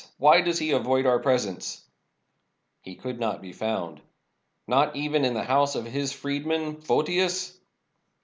Why 0.17 0.41
does 0.41 0.57
he 0.57 0.71
avoid 0.71 1.05
our 1.05 1.19
presence?" 1.19 1.85
"He 2.81 2.95
could 2.95 3.19
not 3.19 3.39
be 3.39 3.53
found." 3.53 4.01
"Not 4.67 4.95
even 4.95 5.23
in 5.25 5.35
the 5.35 5.43
house 5.43 5.75
of 5.75 5.85
his 5.85 6.11
freedman, 6.11 6.77
Photius?" 6.81 7.55